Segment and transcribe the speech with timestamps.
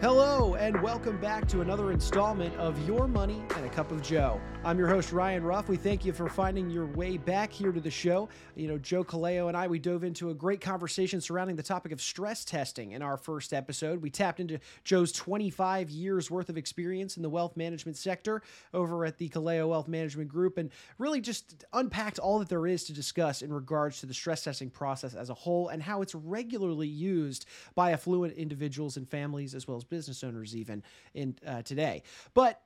[0.00, 4.40] Hello, and welcome back to another installment of Your Money and a Cup of Joe.
[4.62, 5.68] I'm your host, Ryan Ruff.
[5.68, 8.28] We thank you for finding your way back here to the show.
[8.54, 11.90] You know, Joe Kaleo and I, we dove into a great conversation surrounding the topic
[11.90, 14.00] of stress testing in our first episode.
[14.00, 19.04] We tapped into Joe's 25 years worth of experience in the wealth management sector over
[19.04, 22.92] at the Kaleo Wealth Management Group and really just unpacked all that there is to
[22.92, 26.88] discuss in regards to the stress testing process as a whole and how it's regularly
[26.88, 30.82] used by affluent individuals and families as well as business owners even
[31.14, 32.02] in uh, today.
[32.34, 32.60] But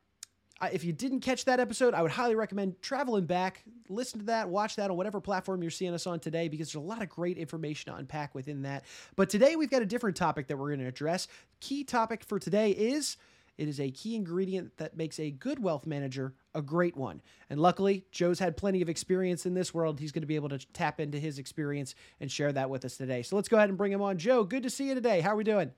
[0.70, 4.48] if you didn't catch that episode, I would highly recommend traveling back, listen to that,
[4.48, 7.08] watch that on whatever platform you're seeing us on today, because there's a lot of
[7.08, 8.84] great information to unpack within that.
[9.16, 11.26] But today we've got a different topic that we're going to address.
[11.60, 13.16] Key topic for today is
[13.58, 17.20] it is a key ingredient that makes a good wealth manager a great one.
[17.50, 19.98] And luckily, Joe's had plenty of experience in this world.
[20.00, 22.96] He's going to be able to tap into his experience and share that with us
[22.96, 23.22] today.
[23.22, 24.16] So let's go ahead and bring him on.
[24.16, 25.20] Joe, good to see you today.
[25.20, 25.72] How are we doing?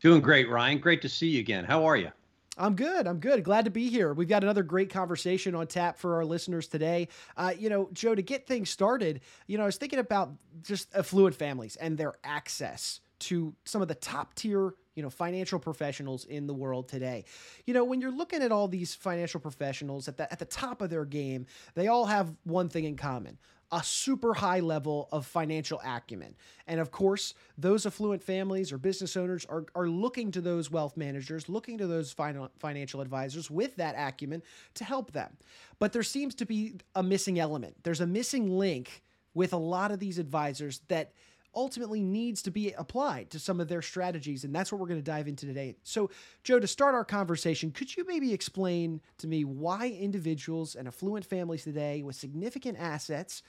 [0.00, 0.78] Doing great, Ryan.
[0.78, 1.64] Great to see you again.
[1.64, 2.10] How are you?
[2.56, 3.06] I'm good.
[3.06, 3.44] I'm good.
[3.44, 4.12] Glad to be here.
[4.12, 7.08] We've got another great conversation on tap for our listeners today.
[7.36, 10.32] Uh, you know, Joe, to get things started, you know, I was thinking about
[10.62, 15.60] just affluent families and their access to some of the top tier you know financial
[15.60, 17.24] professionals in the world today
[17.66, 20.82] you know when you're looking at all these financial professionals at the at the top
[20.82, 23.38] of their game they all have one thing in common
[23.70, 26.34] a super high level of financial acumen.
[26.66, 30.96] And of course, those affluent families or business owners are, are looking to those wealth
[30.96, 32.14] managers, looking to those
[32.58, 34.42] financial advisors with that acumen
[34.74, 35.36] to help them.
[35.78, 37.76] But there seems to be a missing element.
[37.82, 39.02] There's a missing link
[39.34, 41.12] with a lot of these advisors that
[41.58, 44.44] ultimately needs to be applied to some of their strategies.
[44.44, 45.74] And that's what we're going to dive into today.
[45.82, 46.08] So,
[46.44, 51.26] Joe, to start our conversation, could you maybe explain to me why individuals and affluent
[51.26, 53.42] families today with significant assets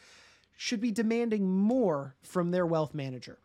[0.57, 3.37] should be demanding more from their wealth manager?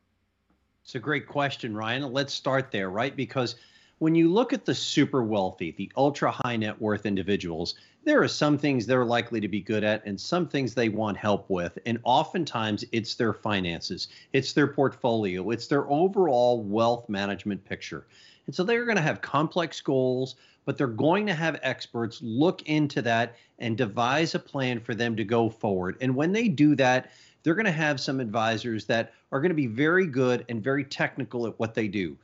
[0.83, 2.11] It's a great question, Ryan.
[2.11, 3.15] Let's start there, right?
[3.15, 3.57] Because
[3.99, 7.75] when you look at the super wealthy, the ultra high net worth individuals,
[8.05, 11.17] there are some things they're likely to be good at and some things they want
[11.17, 11.79] help with.
[11.87, 18.07] And oftentimes it's their finances, it's their portfolio, it's their overall wealth management picture.
[18.47, 22.63] And so they're going to have complex goals, but they're going to have experts look
[22.63, 25.97] into that and devise a plan for them to go forward.
[26.01, 29.55] And when they do that, they're going to have some advisors that are going to
[29.55, 32.17] be very good and very technical at what they do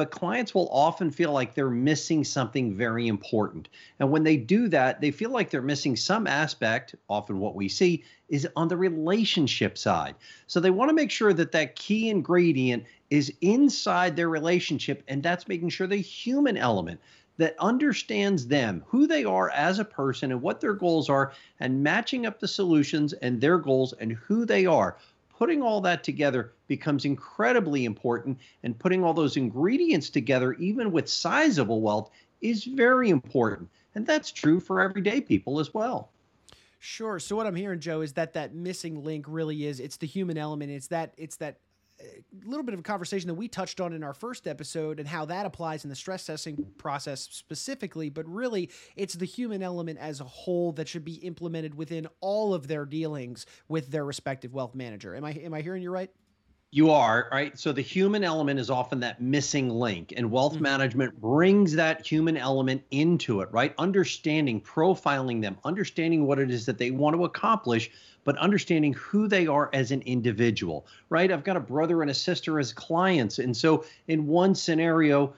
[0.00, 3.68] but clients will often feel like they're missing something very important.
[3.98, 7.68] And when they do that, they feel like they're missing some aspect, often what we
[7.68, 10.14] see is on the relationship side.
[10.46, 15.22] So they want to make sure that that key ingredient is inside their relationship, and
[15.22, 16.98] that's making sure the human element
[17.36, 21.82] that understands them, who they are as a person, and what their goals are, and
[21.82, 24.96] matching up the solutions and their goals and who they are
[25.40, 28.38] putting all that together becomes incredibly important.
[28.62, 32.10] And putting all those ingredients together, even with sizable wealth,
[32.42, 33.70] is very important.
[33.94, 36.10] And that's true for everyday people as well.
[36.78, 37.18] Sure.
[37.18, 40.36] So what I'm hearing, Joe, is that that missing link really is it's the human
[40.36, 40.72] element.
[40.72, 41.56] It's that it's that
[42.02, 45.08] a little bit of a conversation that we touched on in our first episode and
[45.08, 49.98] how that applies in the stress testing process specifically, but really it's the human element
[49.98, 54.52] as a whole that should be implemented within all of their dealings with their respective
[54.54, 55.14] wealth manager.
[55.14, 56.10] Am I am I hearing you right?
[56.72, 57.58] You are, right?
[57.58, 60.62] So the human element is often that missing link, and wealth mm-hmm.
[60.62, 63.74] management brings that human element into it, right?
[63.76, 67.90] Understanding, profiling them, understanding what it is that they want to accomplish,
[68.22, 71.32] but understanding who they are as an individual, right?
[71.32, 73.40] I've got a brother and a sister as clients.
[73.40, 75.34] And so in one scenario,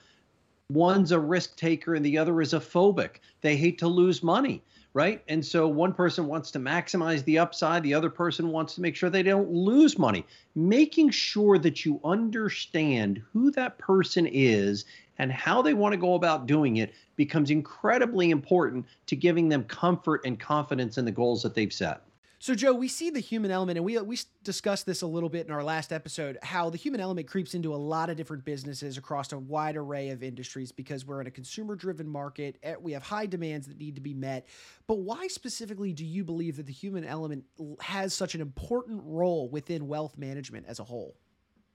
[0.69, 3.21] one's a risk taker and the other is a phobic.
[3.41, 4.63] They hate to lose money
[4.95, 5.23] right?
[5.29, 8.95] And so one person wants to maximize the upside, the other person wants to make
[8.95, 10.27] sure they don't lose money.
[10.55, 14.85] Making sure that you understand who that person is
[15.19, 19.65] and how they want to go about doing it becomes incredibly important to giving them
[19.65, 22.03] comfort and confidence in the goals that they've set.
[22.43, 25.47] So, Joe, we see the human element, and we we discussed this a little bit
[25.47, 26.39] in our last episode.
[26.43, 30.09] How the human element creeps into a lot of different businesses across a wide array
[30.11, 32.59] of industries because we're in a consumer-driven market.
[32.65, 34.49] Eh, we have high demands that need to be met.
[34.89, 37.45] But why specifically do you believe that the human element
[37.81, 41.15] has such an important role within wealth management as a whole?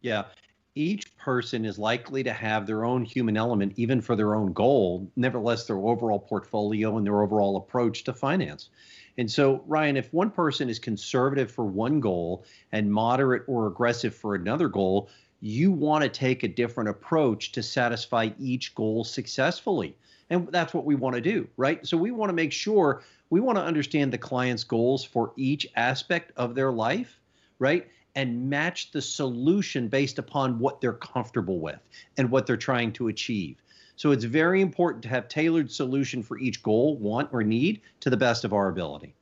[0.01, 0.25] Yeah,
[0.77, 5.11] each person is likely to have their own human element, even for their own goal,
[5.15, 8.69] nevertheless, their overall portfolio and their overall approach to finance.
[9.17, 14.13] And so, Ryan, if one person is conservative for one goal and moderate or aggressive
[14.13, 15.09] for another goal,
[15.39, 19.95] you want to take a different approach to satisfy each goal successfully.
[20.29, 21.85] And that's what we want to do, right?
[21.85, 25.67] So we want to make sure we want to understand the client's goals for each
[25.75, 27.19] aspect of their life,
[27.59, 27.87] right?
[28.17, 31.79] And match the solution based upon what they're comfortable with
[32.17, 33.61] and what they're trying to achieve.
[33.95, 38.09] So it's very important to have tailored solution for each goal, want, or need to
[38.09, 39.13] the best of our ability.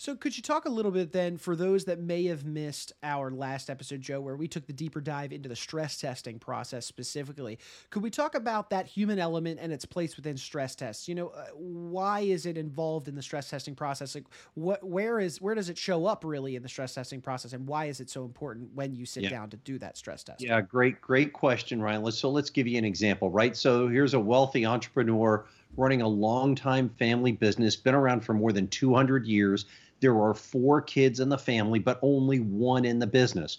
[0.00, 3.32] So, could you talk a little bit then for those that may have missed our
[3.32, 7.58] last episode, Joe, where we took the deeper dive into the stress testing process specifically?
[7.90, 11.08] Could we talk about that human element and its place within stress tests?
[11.08, 14.14] You know, uh, why is it involved in the stress testing process?
[14.14, 17.52] Like, what, where is, where does it show up really in the stress testing process,
[17.52, 19.30] and why is it so important when you sit yeah.
[19.30, 20.40] down to do that stress test?
[20.40, 22.04] Yeah, great, great question, Ryan.
[22.04, 23.56] Let's so let's give you an example, right?
[23.56, 25.44] So here's a wealthy entrepreneur
[25.76, 29.66] running a long time family business, been around for more than 200 years
[30.00, 33.58] there are four kids in the family, but only one in the business.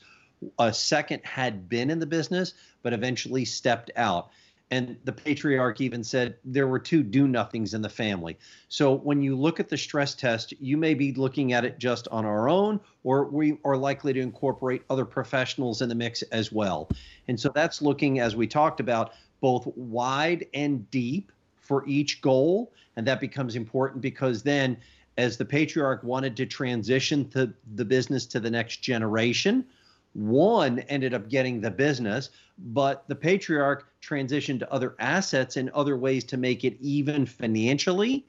[0.57, 4.30] A second had been in the business, but eventually stepped out.
[4.71, 8.38] And the patriarch even said there were two do nothings in the family.
[8.68, 12.07] So when you look at the stress test, you may be looking at it just
[12.09, 16.51] on our own, or we are likely to incorporate other professionals in the mix as
[16.51, 16.89] well.
[17.27, 22.71] And so that's looking, as we talked about, both wide and deep for each goal.
[22.95, 24.77] And that becomes important because then
[25.18, 29.66] as the patriarch wanted to transition to the business to the next generation,
[30.14, 35.98] one ended up getting the business, but the patriarch transitioned to other assets and other
[35.98, 38.26] ways to make it even financially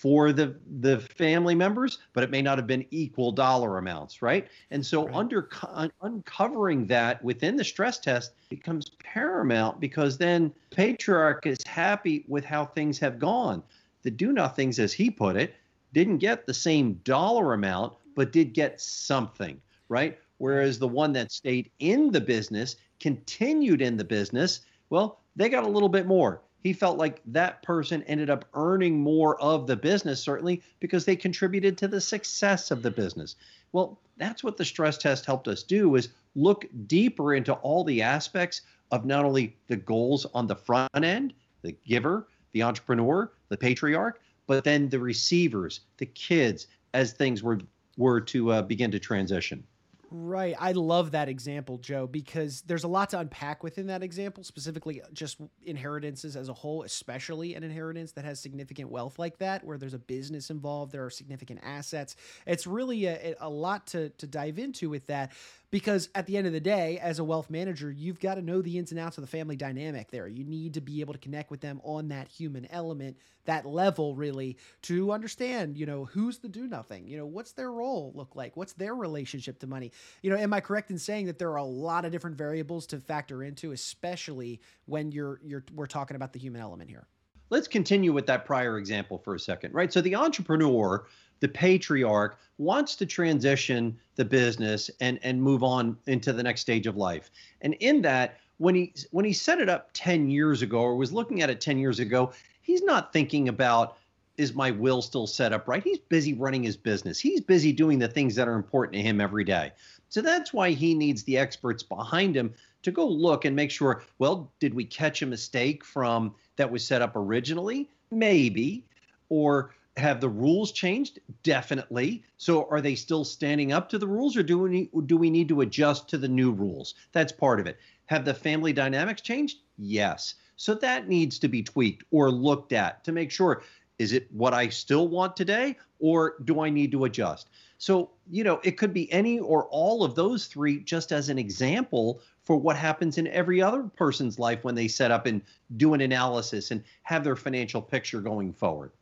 [0.00, 4.48] for the the family members, but it may not have been equal dollar amounts, right?
[4.70, 5.14] And so right.
[5.14, 12.24] under un, uncovering that within the stress test becomes paramount because then patriarch is happy
[12.28, 13.62] with how things have gone.
[14.02, 15.54] The do nothings, as he put it,
[15.92, 20.18] didn't get the same dollar amount, but did get something, right?
[20.38, 25.64] Whereas the one that stayed in the business, continued in the business, well, they got
[25.64, 26.42] a little bit more.
[26.62, 31.16] He felt like that person ended up earning more of the business, certainly because they
[31.16, 33.36] contributed to the success of the business.
[33.72, 38.02] Well, that's what the stress test helped us do is look deeper into all the
[38.02, 41.32] aspects of not only the goals on the front end,
[41.62, 44.20] the giver, the entrepreneur, the patriarch,
[44.50, 47.60] but then the receivers, the kids, as things were
[47.96, 49.62] were to uh, begin to transition.
[50.10, 50.56] Right.
[50.58, 55.02] I love that example, Joe, because there's a lot to unpack within that example, specifically
[55.12, 59.78] just inheritances as a whole, especially an inheritance that has significant wealth like that, where
[59.78, 62.16] there's a business involved, there are significant assets.
[62.44, 65.30] It's really a, a lot to, to dive into with that
[65.70, 68.60] because at the end of the day as a wealth manager you've got to know
[68.60, 70.26] the ins and outs of the family dynamic there.
[70.26, 74.14] You need to be able to connect with them on that human element that level
[74.14, 77.06] really to understand you know who's the do nothing?
[77.06, 78.56] You know what's their role look like?
[78.56, 79.92] What's their relationship to money?
[80.22, 82.86] You know am i correct in saying that there are a lot of different variables
[82.88, 87.06] to factor into especially when you're you're we're talking about the human element here?
[87.50, 89.92] Let's continue with that prior example for a second right?
[89.92, 91.06] So the entrepreneur
[91.40, 96.86] the patriarch wants to transition the business and and move on into the next stage
[96.86, 97.30] of life.
[97.62, 101.12] And in that, when he when he set it up 10 years ago or was
[101.12, 103.96] looking at it 10 years ago, he's not thinking about
[104.36, 105.82] is my will still set up right?
[105.82, 107.18] He's busy running his business.
[107.18, 109.72] He's busy doing the things that are important to him every day.
[110.10, 112.52] So that's why he needs the experts behind him
[112.82, 116.84] to go look and make sure, well, did we catch a mistake from that was
[116.84, 117.88] set up originally?
[118.10, 118.84] Maybe.
[119.28, 121.18] Or have the rules changed?
[121.42, 122.22] Definitely.
[122.36, 125.48] So are they still standing up to the rules or do we do we need
[125.48, 126.94] to adjust to the new rules?
[127.12, 127.78] That's part of it.
[128.06, 129.58] Have the family dynamics changed?
[129.76, 130.34] Yes.
[130.56, 133.62] So that needs to be tweaked or looked at to make sure
[133.98, 137.50] is it what I still want today or do I need to adjust?
[137.76, 141.38] So, you know, it could be any or all of those three just as an
[141.38, 145.42] example for what happens in every other person's life when they set up and
[145.76, 148.92] do an analysis and have their financial picture going forward.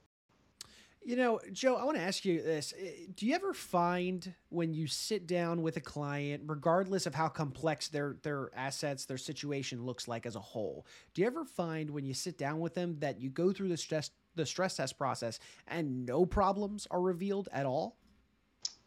[1.09, 2.75] You know, Joe, I want to ask you this.
[3.17, 7.89] Do you ever find when you sit down with a client, regardless of how complex
[7.89, 10.85] their their assets, their situation looks like as a whole,
[11.15, 13.77] do you ever find when you sit down with them that you go through the
[13.79, 17.97] stress the stress test process and no problems are revealed at all?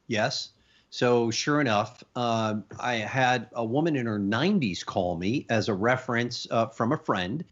[0.06, 0.52] Yes.
[0.92, 5.74] So sure enough, uh, I had a woman in her 90s call me as a
[5.74, 7.44] reference uh, from a friend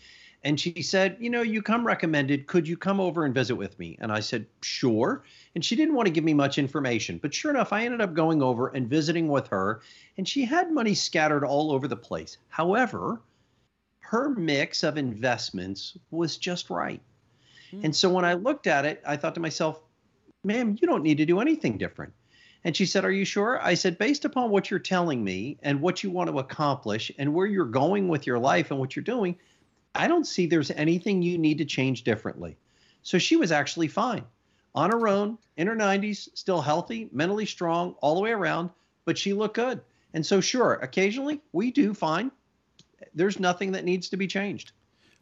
[0.43, 2.48] and she said, You know, you come recommended.
[2.48, 3.98] Could you come over and visit with me?
[4.00, 5.24] And I said, Sure.
[5.55, 7.17] And she didn't want to give me much information.
[7.17, 9.81] But sure enough, I ended up going over and visiting with her.
[10.17, 12.38] And she had money scattered all over the place.
[12.48, 13.22] However,
[14.00, 17.01] her mix of investments was just right.
[17.72, 17.86] Mm-hmm.
[17.86, 19.81] And so when I looked at it, I thought to myself,
[20.43, 22.13] Ma'am, you don't need to do anything different.
[22.63, 23.60] And she said, Are you sure?
[23.62, 27.34] I said, Based upon what you're telling me and what you want to accomplish and
[27.34, 29.36] where you're going with your life and what you're doing,
[30.00, 32.56] I don't see there's anything you need to change differently.
[33.03, 34.24] So she was actually fine
[34.74, 38.70] on her own, in her 90s, still healthy, mentally strong, all the way around,
[39.03, 39.82] but she looked good.
[40.13, 42.32] And so, sure, occasionally we do find
[43.13, 44.72] there's nothing that needs to be changed.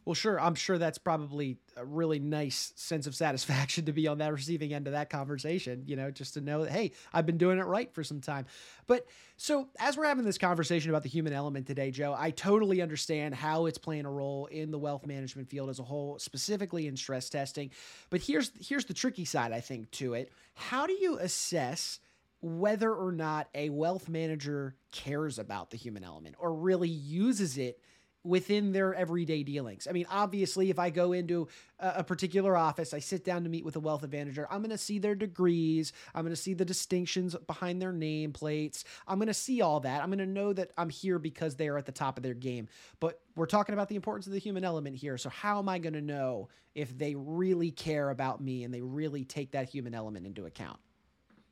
[0.08, 0.40] Well, sure.
[0.40, 4.72] I'm sure that's probably a really nice sense of satisfaction to be on that receiving
[4.72, 7.66] end of that conversation, you know, just to know that, hey, I've been doing it
[7.66, 8.46] right for some time.
[8.86, 12.80] But so as we're having this conversation about the human element today, Joe, I totally
[12.80, 16.86] understand how it's playing a role in the wealth management field as a whole, specifically
[16.86, 17.70] in stress testing.
[18.08, 20.32] But here's here's the tricky side, I think, to it.
[20.54, 22.00] How do you assess
[22.40, 27.78] whether or not a wealth manager cares about the human element or really uses it
[28.24, 29.86] within their everyday dealings.
[29.88, 31.48] I mean, obviously, if I go into
[31.78, 34.78] a, particular office, I sit down to meet with a wealth manager, I'm going to
[34.78, 39.34] see their degrees, I'm going to see the distinctions behind their nameplates, I'm going to
[39.34, 40.02] see all that.
[40.02, 42.34] I'm going to know that I'm here because they are at the top of their
[42.34, 42.68] game.
[43.00, 45.16] But we're talking about the importance of the human element here.
[45.16, 48.82] So, how am I going to know if they really care about me and they
[48.82, 50.78] really take that human element into account?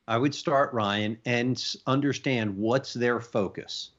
[0.08, 3.90] I would start, Ryan, and understand what's their focus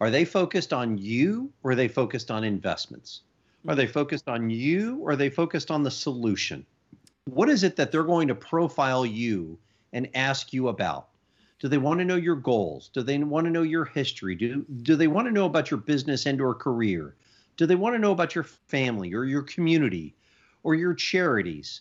[0.00, 3.22] are they focused on you or are they focused on investments?
[3.66, 6.64] Are they focused on you or are they focused on the solution?
[7.24, 9.58] What is it that they're going to profile you
[9.92, 11.08] and ask you about?
[11.58, 12.88] Do they want to know your goals?
[12.92, 14.36] Do they want to know your history?
[14.36, 17.16] Do, do they want to know about your business and or career?
[17.56, 20.14] Do they want to know about your family or your community
[20.62, 21.80] or your charities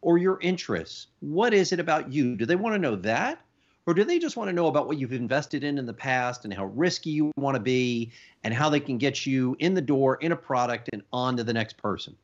[0.00, 1.08] or your interests?
[1.20, 2.34] What is it about you?
[2.36, 3.44] Do they want to know that?
[3.88, 6.44] Or do they just want to know about what you've invested in in the past
[6.44, 8.12] and how risky you want to be
[8.44, 11.42] and how they can get you in the door in a product and on to
[11.42, 12.14] the next person?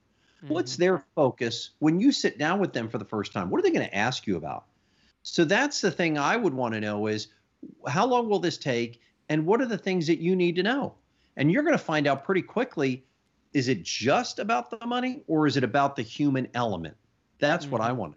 [0.45, 0.53] Mm-hmm.
[0.53, 3.49] What's their focus when you sit down with them for the first time?
[3.49, 4.67] What are they going to ask you about?
[5.23, 7.29] So that's the thing I would want to know is
[7.89, 10.93] how long will this take and what are the things that you need to know?
[11.39, 13.07] And you're going to find out pretty quickly
[13.55, 16.95] is it just about the money or is it about the human element?
[17.39, 17.73] That's mm-hmm.
[17.73, 18.17] what I want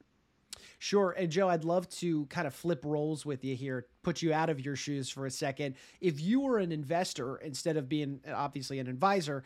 [0.79, 1.15] Sure.
[1.17, 4.50] And Joe, I'd love to kind of flip roles with you here, put you out
[4.50, 5.75] of your shoes for a second.
[6.01, 9.43] If you were an investor instead of being obviously an advisor,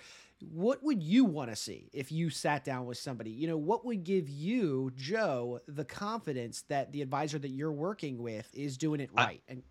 [0.51, 3.29] what would you want to see if you sat down with somebody?
[3.29, 8.21] You know, what would give you, Joe, the confidence that the advisor that you're working
[8.21, 9.41] with is doing it right?
[9.47, 9.63] I, and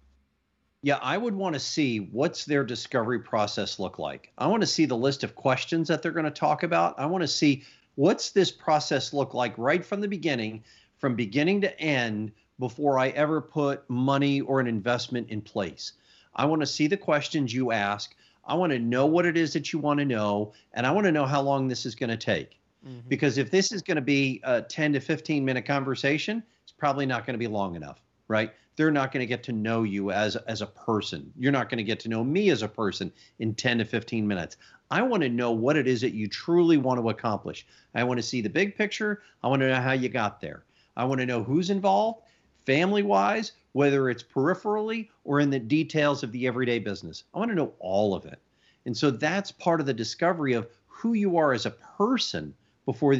[0.83, 4.33] yeah, I would want to see what's their discovery process look like.
[4.39, 6.99] I want to see the list of questions that they're going to talk about.
[6.99, 7.65] I want to see
[7.97, 10.65] what's this process look like right from the beginning
[11.01, 15.95] from beginning to end before I ever put money or an investment in place.
[16.37, 18.15] I want to see the questions you ask.
[18.45, 21.07] I want to know what it is that you want to know, and I want
[21.07, 22.61] to know how long this is going to take.
[22.87, 23.09] Mm-hmm.
[23.09, 27.07] Because if this is going to be a 10 to 15 minute conversation, it's probably
[27.07, 28.53] not going to be long enough, right?
[28.77, 31.33] They're not going to get to know you as as a person.
[31.37, 34.27] You're not going to get to know me as a person in 10 to 15
[34.27, 34.57] minutes.
[34.91, 37.67] I want to know what it is that you truly want to accomplish.
[37.95, 39.23] I want to see the big picture.
[39.43, 40.65] I want to know how you got there.
[41.01, 42.25] I want to know who's involved,
[42.67, 47.25] family wise, whether it's peripherally or in the details of the everyday business.
[47.33, 48.39] I want to know all of it.
[48.85, 52.53] And so that's part of the discovery of who you are as a person
[52.85, 53.17] before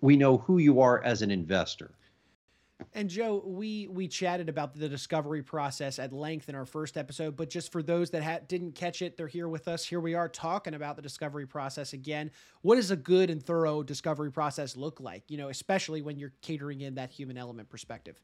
[0.00, 1.92] we know who you are as an investor.
[2.94, 7.36] And Joe, we we chatted about the discovery process at length in our first episode,
[7.36, 9.84] but just for those that ha- didn't catch it, they're here with us.
[9.84, 12.30] Here we are talking about the discovery process again.
[12.62, 15.24] What does a good and thorough discovery process look like?
[15.28, 18.20] You know, especially when you're catering in that human element perspective.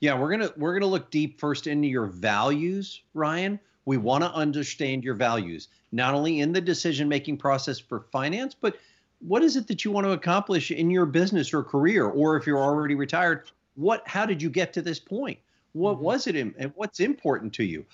[0.00, 3.58] Yeah, we're gonna we're gonna look deep first into your values, Ryan.
[3.86, 8.54] We want to understand your values, not only in the decision making process for finance,
[8.54, 8.76] but
[9.20, 12.46] what is it that you want to accomplish in your business or career or if
[12.46, 15.38] you're already retired what how did you get to this point?
[15.72, 16.04] What mm-hmm.
[16.04, 17.84] was it in, and what's important to you?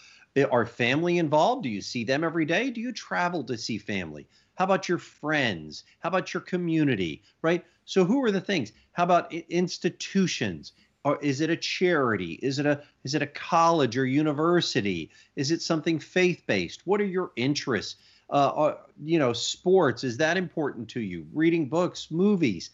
[0.50, 1.64] Are family involved?
[1.64, 2.70] Do you see them every day?
[2.70, 4.26] Do you travel to see family?
[4.54, 5.84] How about your friends?
[5.98, 7.64] How about your community right?
[7.84, 8.72] So who are the things?
[8.92, 10.72] How about institutions?
[11.04, 12.34] Or is it a charity?
[12.42, 15.10] Is it a is it a college or university?
[15.34, 17.96] Is it something faith based what are your interests
[18.32, 21.26] uh, uh, you know, sports, is that important to you?
[21.32, 22.70] Reading books, movies,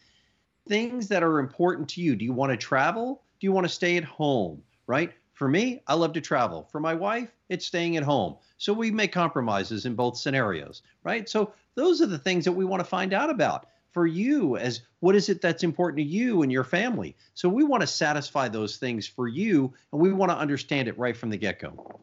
[0.69, 2.17] things that are important to you.
[2.17, 3.23] Do you want to travel?
[3.41, 4.62] Do you want to stay at home?
[4.87, 5.12] Right?
[5.33, 6.69] For me, I love to travel.
[6.73, 8.37] For my wife, it's staying at home.
[8.57, 11.29] So we make compromises in both scenarios, right?
[11.29, 14.83] So those are the things that we want to find out about for you as
[15.00, 17.17] what is it that's important to you and your family.
[17.35, 20.99] So we want to satisfy those things for you and we want to understand it
[20.99, 22.00] right from the get-go.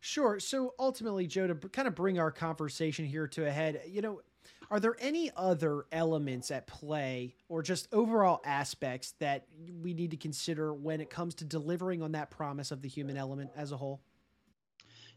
[0.00, 0.40] Sure.
[0.40, 4.22] So ultimately, Joe, to kind of bring our conversation here to a head, you know,
[4.70, 9.46] are there any other elements at play or just overall aspects that
[9.82, 13.16] we need to consider when it comes to delivering on that promise of the human
[13.16, 14.00] element as a whole?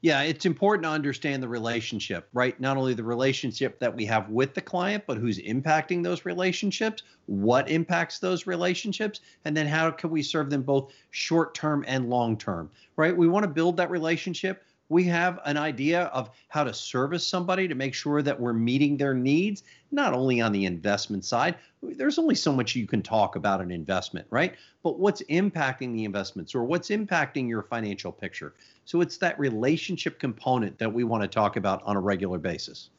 [0.01, 2.59] Yeah, it's important to understand the relationship, right?
[2.59, 7.03] Not only the relationship that we have with the client, but who's impacting those relationships,
[7.27, 12.09] what impacts those relationships, and then how can we serve them both short term and
[12.09, 13.15] long term, right?
[13.15, 17.67] We want to build that relationship we have an idea of how to service somebody
[17.67, 21.55] to make sure that we're meeting their needs, not only on the investment side.
[21.81, 24.55] There's only so much you can talk about an investment, right?
[24.83, 28.53] But what's impacting the investments or what's impacting your financial picture?
[28.85, 32.89] So it's that relationship component that we want to talk about on a regular basis.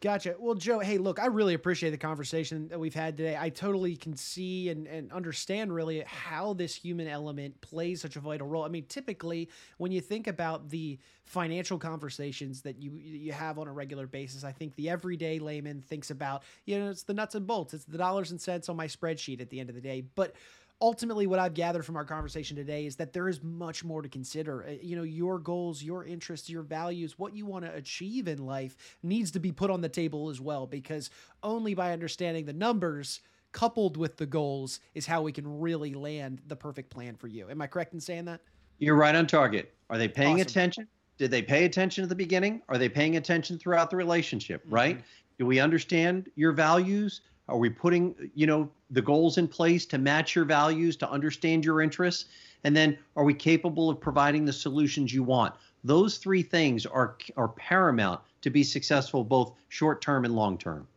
[0.00, 0.34] Gotcha.
[0.38, 3.36] Well, Joe, hey, look, I really appreciate the conversation that we've had today.
[3.38, 8.20] I totally can see and, and understand really how this human element plays such a
[8.20, 8.64] vital role.
[8.64, 9.48] I mean, typically,
[9.78, 14.44] when you think about the financial conversations that you you have on a regular basis,
[14.44, 17.84] I think the everyday layman thinks about, you know, it's the nuts and bolts, it's
[17.84, 20.04] the dollars and cents on my spreadsheet at the end of the day.
[20.14, 20.34] But
[20.80, 24.08] ultimately what i've gathered from our conversation today is that there is much more to
[24.08, 24.64] consider.
[24.68, 28.44] Uh, you know your goals your interests your values what you want to achieve in
[28.44, 31.10] life needs to be put on the table as well because
[31.42, 33.20] only by understanding the numbers
[33.52, 37.48] coupled with the goals is how we can really land the perfect plan for you.
[37.48, 38.42] Am i correct in saying that?
[38.78, 39.74] You're right on target.
[39.88, 40.42] Are they paying awesome.
[40.42, 40.88] attention?
[41.16, 42.60] Did they pay attention at the beginning?
[42.68, 44.74] Are they paying attention throughout the relationship mm-hmm.
[44.74, 45.04] right?
[45.38, 49.98] Do we understand your values are we putting, you know, the goals in place to
[49.98, 52.26] match your values, to understand your interests?
[52.64, 55.54] And then are we capable of providing the solutions you want?
[55.84, 60.88] Those three things are are paramount to be successful both short term and long term.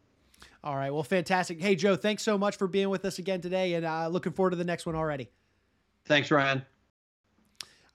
[0.63, 0.91] All right.
[0.91, 1.61] Well, fantastic.
[1.61, 4.51] Hey, Joe, thanks so much for being with us again today and uh, looking forward
[4.51, 5.29] to the next one already.
[6.05, 6.65] Thanks, Ryan.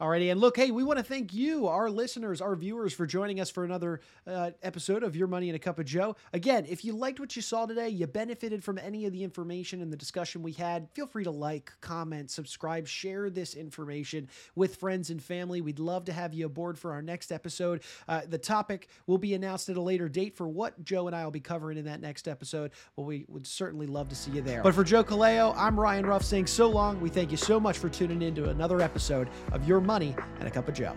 [0.01, 3.39] Alrighty, and look, hey, we want to thank you, our listeners, our viewers, for joining
[3.39, 6.17] us for another uh, episode of Your Money in a Cup of Joe.
[6.33, 9.81] Again, if you liked what you saw today, you benefited from any of the information
[9.81, 14.75] and the discussion we had, feel free to like, comment, subscribe, share this information with
[14.77, 15.61] friends and family.
[15.61, 17.83] We'd love to have you aboard for our next episode.
[18.09, 21.23] Uh, the topic will be announced at a later date for what Joe and I
[21.23, 22.73] will be covering in that next episode.
[22.97, 24.65] Well, we would certainly love to see you there.
[24.65, 27.01] But for Joe Kaleo, I'm Ryan Ruff saying so long.
[27.01, 30.49] We thank you so much for tuning in to another episode of Your money and
[30.49, 30.95] a cup of joe.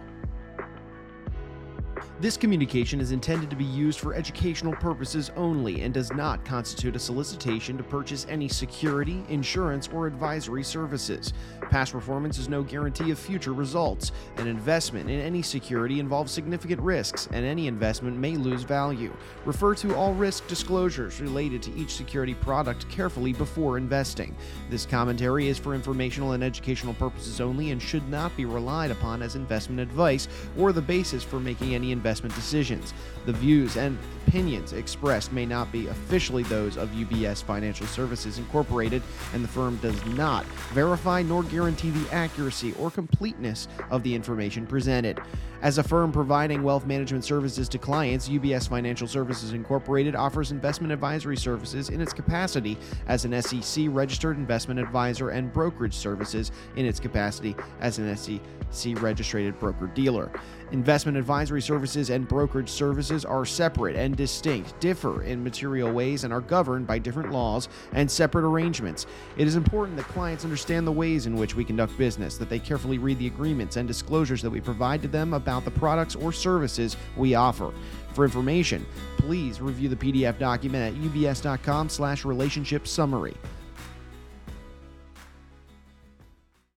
[2.19, 6.95] This communication is intended to be used for educational purposes only and does not constitute
[6.95, 11.33] a solicitation to purchase any security, insurance, or advisory services.
[11.69, 14.13] Past performance is no guarantee of future results.
[14.37, 19.15] An investment in any security involves significant risks, and any investment may lose value.
[19.45, 24.35] Refer to all risk disclosures related to each security product carefully before investing.
[24.71, 29.21] This commentary is for informational and educational purposes only and should not be relied upon
[29.21, 32.93] as investment advice or the basis for making any investment investment decisions.
[33.25, 39.01] The views and opinions expressed may not be officially those of UBS Financial Services Incorporated,
[39.33, 44.67] and the firm does not verify nor guarantee the accuracy or completeness of the information
[44.67, 45.19] presented.
[45.61, 50.93] As a firm providing wealth management services to clients, UBS Financial Services Incorporated offers investment
[50.93, 56.85] advisory services in its capacity as an SEC registered investment advisor and brokerage services in
[56.85, 60.29] its capacity as an SEC registered broker dealer.
[60.71, 66.33] Investment advisory services and brokerage services are separate and distinct, differ in material ways, and
[66.33, 69.05] are governed by different laws and separate arrangements.
[69.37, 72.59] It is important that clients understand the ways in which we conduct business, that they
[72.59, 76.33] carefully read the agreements and disclosures that we provide to them about the products or
[76.33, 77.71] services we offer.
[78.13, 78.85] For information,
[79.17, 83.35] please review the PDF document at ubs.com slash relationship summary.